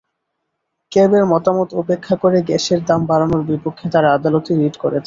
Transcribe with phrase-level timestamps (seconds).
[0.91, 4.99] ক্যাবের মতামত উপেক্ষা করে গ্যাসের দাম বাড়ানোর বিপক্ষে তাঁরা আদালতে রিট করেছেন।